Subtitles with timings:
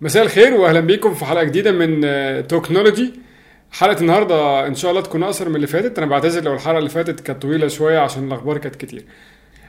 [0.00, 2.00] مساء الخير واهلا بيكم في حلقة جديدة من
[2.48, 3.12] Talknology
[3.72, 5.98] حلقة النهارده إن شاء الله تكون أقصر من اللي فاتت.
[5.98, 9.04] أنا بعتذر لو الحلقة اللي فاتت كانت طويلة شوية عشان الأخبار كانت كتير.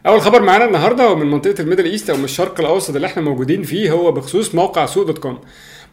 [0.08, 3.08] أول خبر معانا النهارده هو من منطقة ال Middle East أو من الشرق الأوسط اللي
[3.08, 5.39] إحنا موجودين فيه هو بخصوص موقع سوق dot com.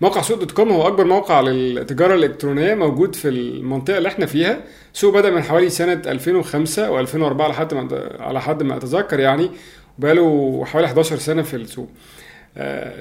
[0.01, 4.61] موقع سوق dot com هو أكبر موقع للتجارة الإلكترونية موجود في المنطقة اللي إحنا فيها.
[4.93, 7.89] سوق بدأ من حوالي سنة 2005 أو 2004 على حد ما
[8.21, 9.51] على حد ما أتذكر يعني.
[9.99, 11.89] وبقاله حوالي 11 سنة في السوق.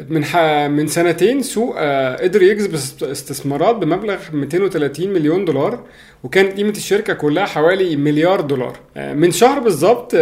[0.10, 0.24] من
[0.72, 1.78] من سنتين سوق
[2.22, 2.74] قدر يجذب
[3.04, 5.80] استثمارات بمبلغ 230 مليون دولار
[6.24, 8.78] وكانت قيمة الشركة كلها حوالي مليار دولار.
[8.96, 10.16] من شهر بالظبط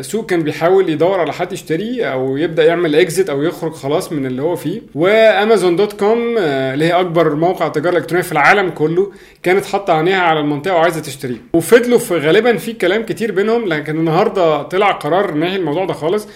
[0.00, 4.26] سوق كان بيحاول يدور على حد يشتري أو يبدأ يعمل اكزيت أو يخرج خلاص من
[4.26, 4.80] اللي هو فيه.
[4.94, 10.20] وأمازون دوت كوم اللي هي أكبر موقع تجارة إلكترونية في العالم كله كانت حاطة عينيها
[10.20, 15.34] على المنطقة وعايزة تشتريه وفضلوا في غالبا في كلام كتير بينهم لكن النهارده طلع قرار
[15.34, 16.28] نهي الموضوع ده خالص.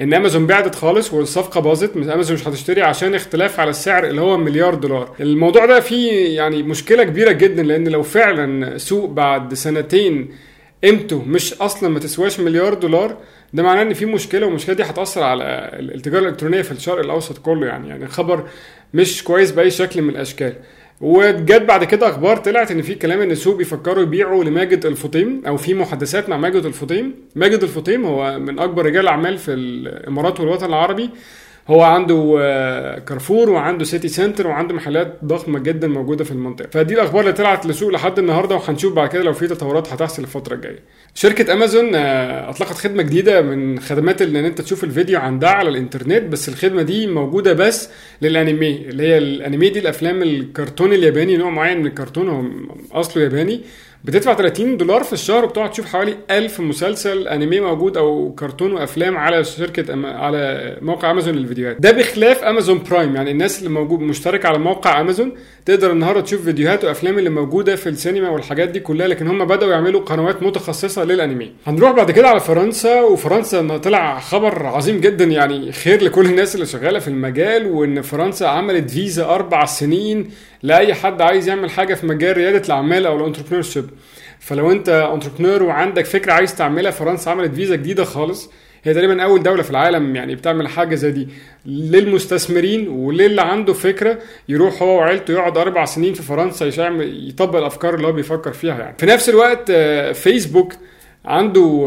[0.00, 4.36] إن أمازون بعدت خالص والصفقة باظت أمازون مش هتشتري عشان اختلاف على السعر اللي هو
[4.36, 5.14] مليار دولار.
[5.20, 10.28] الموضوع ده فيه يعني مشكلة كبيرة جدا لأن لو فعلا سوق بعد سنتين
[10.84, 13.16] قيمته مش أصلا ما تسواش مليار دولار
[13.52, 17.66] ده معناه إن في مشكلة والمشكلة دي هتأثر على التجارة الإلكترونية في الشرق الأوسط كله
[17.66, 17.88] يعني.
[17.88, 18.44] يعني خبر
[18.94, 20.52] مش كويس بأي شكل من الأشكال.
[21.00, 25.56] وجت بعد كده أخبار طلعت إن في كلام إن السوق بيفكروا يبيعوا لماجد الفطيم أو
[25.56, 27.14] في محادثات مع ماجد الفطيم.
[27.34, 31.10] ماجد الفطيم هو من أكبر رجال الاعمال في الإمارات والوطن العربي.
[31.68, 32.14] هو عنده
[33.08, 36.68] كارفور وعنده City Centre وعنده محلات ضخمة جدا موجودة في المنطقة.
[36.70, 40.54] فدي الأخبار اللي طلعت للسوق لحد النهارده وهنشوف بعد كده لو في تطورات هتحصل الفترة
[40.54, 40.78] الجاية.
[41.14, 46.48] شركة امازون أطلقت خدمة جديدة من خدمات إن أنت تشوف الفيديو عندها على الإنترنت بس
[46.48, 47.88] الخدمة دي موجودة بس
[48.22, 52.44] للانمي اللي هي الانمي دي الأفلام الكرتون الياباني نوع معين من الكرتون هو
[53.00, 53.60] أصله ياباني.
[54.04, 59.16] بتدفع 30 دولار في الشهر وبتقعد تشوف حوالي 1000 مسلسل انمي موجود أو كرتون وأفلام
[59.16, 60.06] على شركة أم...
[60.06, 61.76] على موقع أمازون للفيديوهات.
[61.80, 65.32] ده بخلاف Amazon Prime يعني الناس اللي موجود مشترك على موقع أمازون
[65.66, 69.72] تقدر النهارده تشوف فيديوهات وأفلام اللي موجودة في السينما والحاجات دي كلها لكن هم بدأوا
[69.72, 75.72] يعملوا قنوات متخصصة للانمي هنروح بعد كده على فرنسا وفرنسا طلع خبر عظيم جدا يعني
[75.72, 80.30] خير لكل الناس اللي شغالة في المجال وإن فرنسا عملت فيزا أربع سنين
[80.64, 83.90] لأي حد عايز يعمل حاجة في مجال ريادة الأعمال أو ال entrepreneurship
[84.40, 88.50] فلو أنت entrepreneur وعندك فكرة عايز تعملها فرنسا عملت فيزا جديدة خالص.
[88.84, 91.28] هي تقريبا أول دولة في العالم يعني بتعمل حاجة زي دي.
[91.66, 97.94] للمستثمرين وللي عنده فكرة يروح هو وعيلته يقعد أربع سنين في فرنسا يعمل يطبق الأفكار
[97.94, 98.94] اللي هو بيفكر فيها يعني.
[98.98, 99.72] في نفس الوقت
[100.12, 100.74] فيسبوك
[101.24, 101.86] عنده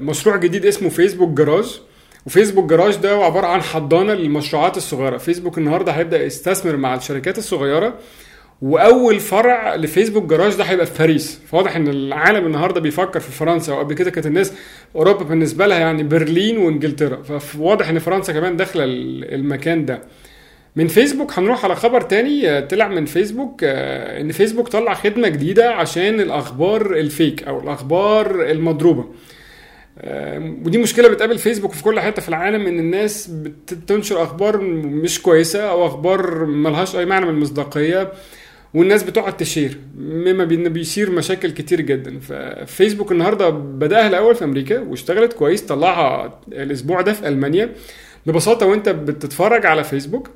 [0.00, 1.80] مشروع جديد اسمه فيسبوك جراج.
[2.26, 5.16] وفيسبوك جراج ده عبارة عن حضانة للمشروعات الصغيرة.
[5.16, 7.94] فيسبوك النهارده هيبدأ يستثمر مع الشركات الصغيرة
[8.62, 11.40] وأول فرع لفيسبوك جراج ده هيبقى في باريس.
[11.50, 14.52] فواضح إن العالم النهارده بيفكر في فرنسا وقبل كده كانت الناس
[14.96, 17.38] أوروبا بالنسبة لها يعني برلين وإنجلترا.
[17.38, 20.02] فواضح إن فرنسا كمان داخلة المكان ده.
[20.76, 26.20] من فيسبوك هنروح على خبر تاني طلع من فيسبوك إن فيسبوك طلع خدمة جديدة عشان
[26.20, 29.04] الأخبار الفيك أو الأخبار المضروبة.
[30.64, 35.60] ودي مشكلة بتقابل فيسبوك في كل حتة في العالم إن الناس بتنشر أخبار مش كويسة
[35.70, 38.12] أو أخبار ملهاش أي معنى من المصداقية
[38.74, 42.20] والناس بتقعد تشير مما بيصير مشاكل كتير جدا.
[42.20, 47.70] ففيسبوك النهارده بدأها الأول في أمريكا واشتغلت كويس طلعها الأسبوع ده في ألمانيا.
[48.26, 50.30] ببساطة وأنت بتتفرج على فيسبوك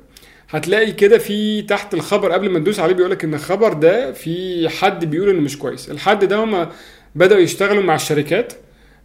[0.49, 5.05] هتلاقي كده في تحت الخبر قبل ما تدوس عليه بيقولك إن الخبر ده في حد
[5.05, 5.89] بيقول إنه مش كويس.
[5.91, 6.67] الحد ده هم
[7.15, 8.53] بدأوا يشتغلوا مع الشركات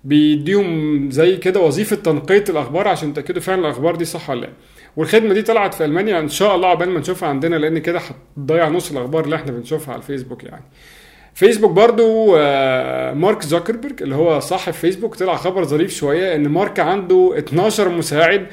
[0.05, 4.49] بيديهم زي كده وظيفة تنقية الأخبار عشان يتأكدوا فعلا الأخبار دي صح ولا لأ.
[4.97, 8.00] والخدمة دي طلعت في ألمانيا إن شاء الله عقبال ما نشوفها عندنا لأن كده
[8.39, 10.65] هتضيع نص الأخبار اللي إحنا بنشوفها على الفيسبوك يعني.
[11.34, 12.37] فيسبوك برضو
[13.15, 18.47] مارك زوكربيرج اللي هو صاحب فيسبوك طلع خبر ظريف شوية إن مارك عنده 12 مساعد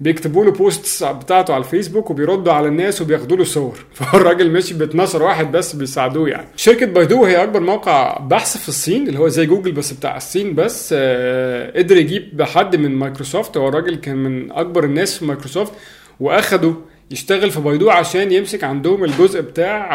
[0.00, 3.84] بيكتبوا له posts بتاعته على الفيسبوك وبيردوا على الناس وبياخدوا له صور.
[3.94, 6.48] فهو الراجل ماشي ب 12 واحد بس بيساعدوه يعني.
[6.56, 10.54] شركة بايدو هي أكبر موقع بحث في الصين اللي هو زي جوجل بس بتاع الصين
[10.54, 13.56] بس آه قدر يجيب حد من مايكروسوفت.
[13.56, 15.72] هو الراجل كان من أكبر الناس في مايكروسوفت
[16.20, 16.74] وأخده
[17.10, 19.88] يشتغل في بايدو عشان يمسك عندهم الجزء بتاع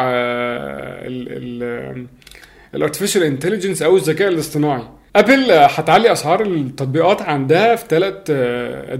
[2.76, 4.84] ال artificial intelligence أو الذكاء الاصطناعي.
[5.16, 8.32] Apple هتعلي أسعار التطبيقات عندها في ثلاث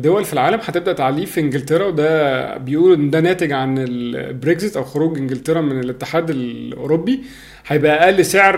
[0.02, 4.84] دول في العالم هتبدأ تعليه في إنجلترا وده بيقولوا إن ده ناتج عن البريكزيت أو
[4.84, 7.24] خروج إنجلترا من الاتحاد الأوروبي.
[7.68, 8.56] هيبقى أقل سعر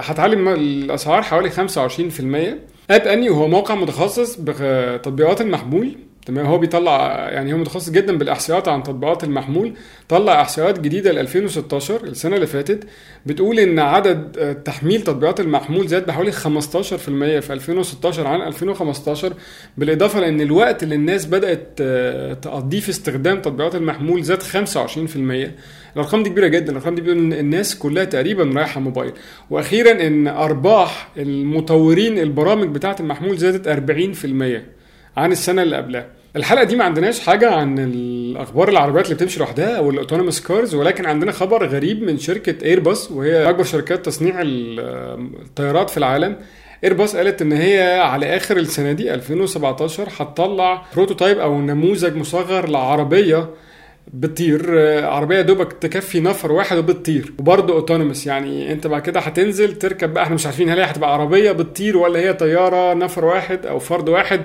[0.00, 5.96] هتعلي الأسعار حوالي 25% App Annie وهو موقع متخصص بتطبيقات المحمول.
[6.26, 9.74] تمام؟ هو بيطلع يعني هو متخصص جدا بالاحصائيات عن تطبيقات المحمول
[10.08, 12.84] طلع احصائيات جديدة ل 2016 السنة اللي فاتت
[13.26, 16.36] بتقول إن عدد آه، تحميل تطبيقات المحمول زاد بحوالي 15%
[17.40, 19.32] في 2016 عن 2015
[19.78, 25.50] بالإضافة لإن الوقت اللي الناس بدأت آه، تقضيه في استخدام تطبيقات المحمول زاد 25%
[25.96, 29.12] الأرقام دي كبيرة جدا الأرقام دي بيقول إن الناس كلها تقريبا رايحة موبايل.
[29.50, 34.73] وأخيرا إن أرباح المطورين البرامج بتاعة المحمول زادت 40%
[35.16, 36.06] عن السنة اللي قبلها.
[36.36, 40.74] الحلقة دي ما عندناش حاجة عن الأخبار العربيات اللي بتمشي لوحدها أو ال autonomous cars
[40.74, 46.36] ولكن عندنا خبر غريب من شركة ايرباص وهي أكبر شركات تصنيع الطيارات في العالم.
[46.84, 53.48] ايرباص قالت إن هي على آخر السنة دي 2017 هتطلع prototype أو نموذج مصغر لعربية
[54.14, 54.78] بتطير.
[55.04, 60.22] عربية دوبك تكفي نفر واحد وبتطير وبرضه autonomous يعني أنت بعد كده هتنزل تركب بقى
[60.24, 64.08] إحنا مش عارفين هل هي هتبقى عربية بتطير ولا هي طيارة نفر واحد أو فرد
[64.08, 64.40] واحد.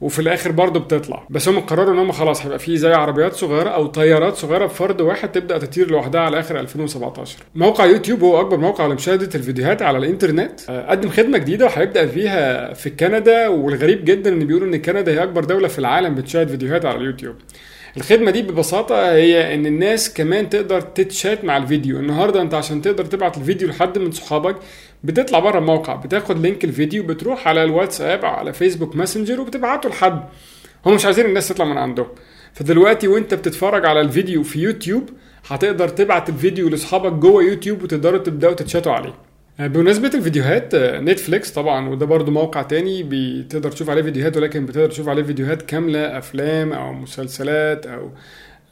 [0.00, 1.26] وفي الآخر برضه بتطلع.
[1.30, 5.00] بس هم قرروا إن هم خلاص هيبقى في زي عربيات صغيرة أو طيارات صغيرة بفرد
[5.00, 9.98] واحد تبدأ تطير لوحدها على آخر 2017 موقع يوتيوب هو أكبر موقع لمشاهدة الفيديوهات على
[9.98, 10.60] الإنترنت.
[10.68, 15.22] آه، قدم خدمة جديدة وهيبدأ فيها في كندا والغريب جدا إن بيقولوا إن كندا هي
[15.22, 17.34] أكبر دولة في العالم بتشاهد فيديوهات على اليوتيوب.
[17.96, 21.98] الخدمة دي ببساطة هي إن الناس كمان تقدر تتشات مع الفيديو.
[21.98, 24.56] النهارده أنت عشان تقدر تبعت الفيديو لحد من صحابك
[25.04, 30.20] بتطلع بره الموقع بتاخد link الفيديو بتروح على الواتساب على فيسبوك ماسنجر وبتبعته لحد.
[30.86, 32.06] هم مش عايزين الناس تطلع من عندهم.
[32.52, 35.08] فدلوقتي وانت بتتفرج على الفيديو في يوتيوب
[35.48, 39.14] هتقدر تبعت الفيديو لاصحابك جوه يوتيوب وتقدروا تبدأوا تتشاتوا عليه.
[39.58, 45.08] بمناسبة الفيديوهات نتفليكس طبعا وده برضو موقع تاني بتقدر تشوف عليه فيديوهات ولكن بتقدر تشوف
[45.08, 48.10] عليه فيديوهات كاملة أفلام أو مسلسلات أو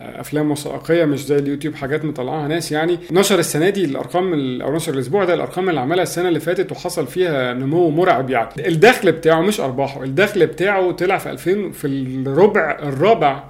[0.00, 2.98] أفلام وثائقية مش زي اليوتيوب حاجات مطلعاها ناس يعني.
[3.10, 7.06] نشر السنة دي الأرقام أو نشر الأسبوع ده الأرقام اللي عملها السنة اللي فاتت وحصل
[7.06, 8.68] فيها نمو مرعب يعني.
[8.68, 13.44] الدخل بتاعه مش أرباحه الدخل بتاعه طلع في 2000 في الربع الرابع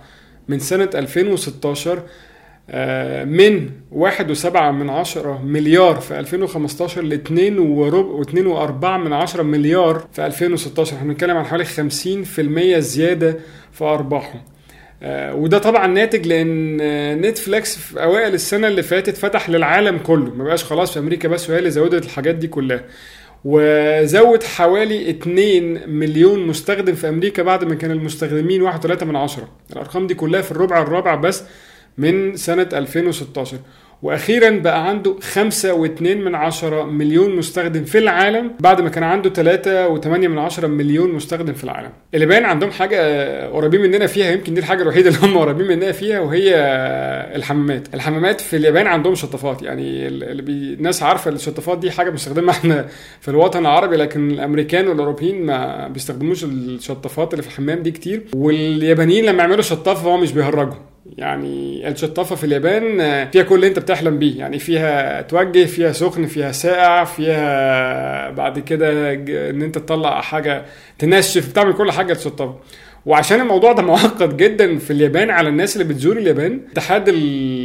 [0.48, 2.02] من سنة 2016
[2.70, 9.12] آه، من واحد وسبعة من عشرة مليار في 2015 ل 2 وربع واتنين وأربعة من
[9.12, 13.36] عشرة مليار في 2016 إحنا بنتكلم عن حوالي 50% زيادة
[13.72, 14.40] في أرباحهم.
[14.40, 14.57] آه،
[15.34, 20.34] وده طبعا ناتج لأن آه، نتفليكس في أوائل السنة اللي فاتت فتح للعالم كله.
[20.34, 22.84] ما بقاش خلاص في أمريكا بس وهي اللي زودت الحاجات دي كلها.
[23.44, 29.48] وزود حوالي 2 مليون مستخدم في أمريكا بعد ما كان المستخدمين 1.3 من عشرة.
[29.72, 31.42] الأرقام دي كلها في الربع الرابع بس
[31.98, 33.56] من سنة 2016
[34.02, 39.30] وأخيرا بقى عنده خمسة واتنين من عشرة مليون مستخدم في العالم بعد ما كان عنده
[39.30, 41.90] تلاتة وتمانية من عشرة مليون مستخدم في العالم.
[42.14, 42.98] اللي باين عندهم حاجة
[43.48, 46.54] قريبين مننا فيها يمكن دي الحاجة الوحيدة اللي هم قريبين مننا فيها وهي
[47.34, 47.94] الحمامات.
[47.94, 49.62] الحمامات في اليابان عندهم شطافات.
[49.62, 50.52] يعني اللي بي...
[50.52, 52.86] الناس عارفة الشطافات دي حاجة بنستخدمها إحنا
[53.20, 58.22] في الوطن العربي لكن الأمريكان والأوروبيين ما بيستخدموش الشطافات اللي في الحمام دي كتير.
[58.34, 60.74] واليابانيين لما يعملوا شطافة هو مش بيهرجوا.
[61.16, 64.38] يعني الشطافة في اليابان آه، فيها كل اللي انت بتحلم بيه.
[64.38, 69.12] يعني فيها توجه فيها سخن فيها ساقع فيها بعد كده
[69.50, 70.64] ان انت تطلع حاجة
[70.98, 72.54] تنشف بتعمل كل حاجة الشطافه
[73.06, 77.14] وعشان الموضوع ده معقد جدا في اليابان على الناس اللي بتزور اليابان اتحاد ال...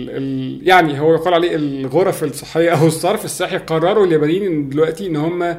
[0.10, 0.60] ال...
[0.68, 5.58] يعني هو يقال عليه الغرف الصحية أو الصرف الصحي قرروا اليابانيين دلوقتي إن هم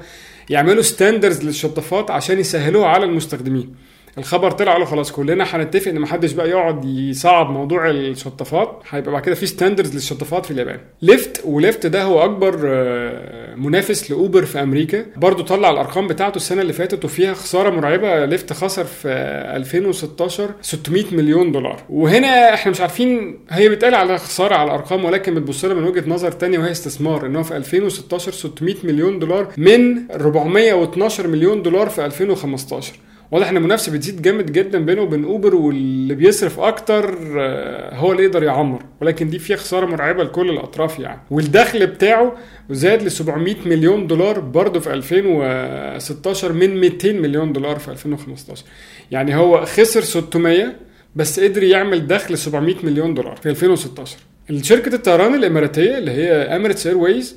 [0.50, 3.75] يعملوا standards للشطافات عشان يسهلوها على المستخدمين.
[4.19, 8.82] الخبر طلع قالوا خلاص كلنا هنتفق إن محدش بقى يقعد يصعب موضوع الشطافات.
[8.90, 10.81] هيبقى بعد كده في standards للشطافات في اليابان.
[11.02, 15.06] Lyft و Lyft ده هو أكبر آه، منافس لأوبر في أمريكا.
[15.16, 18.25] برضو طلع الأرقام بتاعته السنة اللي فاتت وفيها خسارة مرعبة.
[18.25, 19.08] Lyft خسر في
[19.56, 21.82] 2016 600 مليون دولار.
[21.88, 26.05] وهنا إحنا مش عارفين هي بتقال على خسارة على الأرقام ولكن بتبص لها من وجهة
[26.10, 31.89] نظر تانية وهي استثمار إن هو في 2016 600 مليون دولار من 412 مليون دولار
[31.89, 32.93] في 2015
[33.34, 38.24] واضح إن المنافسة بتزيد جامد جدا بينه وبين أوبر واللي بيصرف أكتر آه، هو اللي
[38.24, 38.82] يقدر يعمر.
[39.00, 41.20] ولكن دي فيها خسارة مرعبة لكل الأطراف يعني.
[41.31, 42.36] والدخل بتاعه
[42.70, 48.64] زاد ل 700 مليون دولار برضه في 2016 من 200 مليون دولار في 2015
[49.10, 50.72] يعني هو خسر 600
[51.17, 54.17] بس قدر يعمل دخل 700 مليون دولار في 2016
[54.62, 57.36] شركة الطيران الإماراتية اللي هي Emirates Airways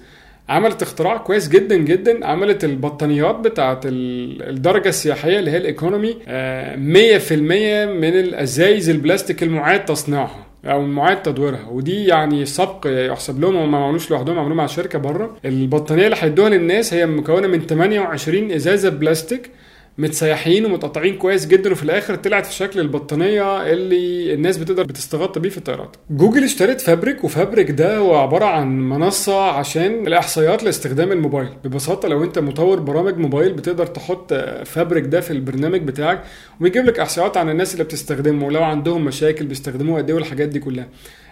[0.50, 2.26] عملت اختراع كويس جدا جدا.
[2.28, 9.86] عملت البطانيات بتاعت الدرجة السياحية اللي هي ال economy 100% آه، من الأزايز البلاستيك المعاد
[9.86, 11.68] تصنيعها أو معاد تدويرها.
[11.72, 15.38] ودي يعني سبق يحسب لهم هم ما عملوش لوحدهم عملوه مع شركة بره.
[15.46, 19.50] البطانية اللي هيدوها للناس هي مكونة من 28 إزازة بلاستيك.
[19.98, 25.50] متسيحين ومتقطعين كويس جدا وفي الآخر طلعت في شكل البطانية اللي الناس بتقدر بتستغطى بيه
[25.50, 25.96] في الطيارات.
[26.10, 31.50] جوجل اشترت Fabric و Fabric ده هو عبارة عن منصة عشان الإحصائيات لاستخدام الموبايل.
[31.64, 34.34] ببساطة لو أنت مطور برامج موبايل بتقدر تحط
[34.66, 36.24] Fabric ده في البرنامج بتاعك
[36.62, 40.60] ويجيب لك إحصائيات عن الناس اللي بتستخدمه ولو عندهم مشاكل بيستخدموه قد إيه والحاجات دي
[40.60, 40.88] كلها.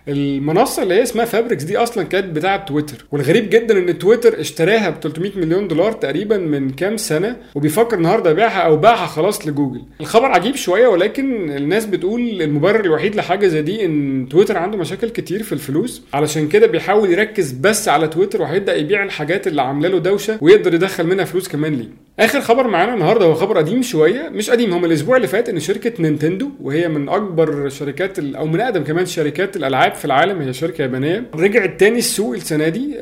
[0.07, 4.89] المنصة اللي هي اسمها Fabrics دي أصلا كانت بتاعه تويتر والغريب جدا إن تويتر اشتراها
[4.89, 9.81] ب 300 مليون دولار تقريبا من كام سنة وبيفكر النهارده يبيعها أو باعها خلاص لجوجل.
[10.01, 15.09] الخبر عجيب شوية ولكن الناس بتقول المبرر الوحيد لحاجة زي دي إن تويتر عنده مشاكل
[15.09, 16.01] كتير في الفلوس.
[16.13, 20.74] علشان كده بيحاول يركز بس على تويتر وهيبدأ يبيع الحاجات اللي عاملة له دوشة ويقدر
[20.74, 22.05] يدخل منها فلوس كمان ليه.
[22.19, 25.50] آخر خبر معانا النهارده هو خبر قديم شوية مش قديم هو من الأسبوع اللي فات
[25.50, 30.42] إن شركة نينتندو وهي من أكبر شركات أو من أقدم كمان شركات الألعاب في العالم
[30.42, 31.24] هي شركة يابانية.
[31.36, 32.96] رجعت تاني السوق السنة دي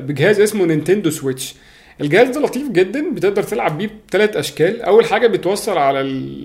[0.00, 1.54] بجهاز اسمه Nintendo Switch.
[2.00, 4.82] الجهاز ده لطيف جدا بتقدر تلعب بيه بثلاث أشكال.
[4.82, 5.98] أول حاجة بيتوصل على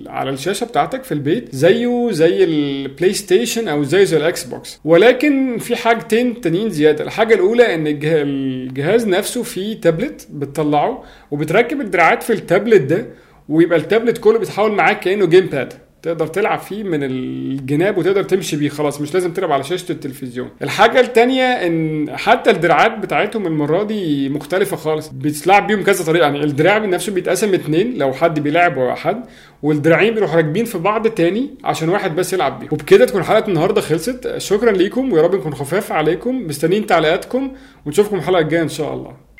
[0.08, 5.58] على الشاشة بتاعتك في البيت زيه زي ال PlayStation أو زيه زي ال Xbox ولكن
[5.58, 7.04] في حاجتين تانيين زيادة.
[7.04, 13.06] الحاجة الأولى إن الجهاز نفسه فيه تابلت بتطلعه وبتركب الدراعات في التابلت ده
[13.50, 15.74] ويبقى التابلت كله بيتحول معاك كأنه جيم باد.
[16.04, 20.50] تقدر تلعب فيه من الجناب وتقدر تمشي بيه خلاص مش لازم تلعب على شاشة التلفزيون.
[20.62, 26.44] الحاجة التانية إن حتى الدراعات بتاعتهم المرة دي مختلفة خالص بتلعب بيهم كذا طريقة يعني
[26.44, 29.26] الدراع نفسه بيتقسم اتنين لو حد بيلعب حد
[29.64, 33.82] والدراعين بيروحوا راكبين في بعض تاني عشان واحد بس يلعب بيه وبكده تكون حلقة النهارده
[33.82, 34.38] خلصت.
[34.38, 37.52] شكرا ليكم ويا رب نكون خفاف عليكم مستنيين تعليقاتكم
[37.86, 39.33] ونشوفكم الحلقة الجاية إن شاء الله.